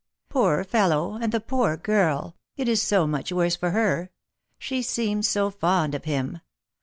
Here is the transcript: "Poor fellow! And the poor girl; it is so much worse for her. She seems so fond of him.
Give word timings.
"Poor 0.29 0.63
fellow! 0.63 1.13
And 1.21 1.31
the 1.31 1.39
poor 1.39 1.77
girl; 1.77 2.35
it 2.57 2.67
is 2.67 2.81
so 2.81 3.05
much 3.05 3.31
worse 3.31 3.55
for 3.55 3.69
her. 3.69 4.09
She 4.57 4.81
seems 4.81 5.27
so 5.29 5.51
fond 5.51 5.93
of 5.93 6.05
him. 6.05 6.41